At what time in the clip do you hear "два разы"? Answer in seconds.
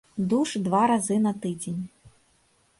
0.67-1.17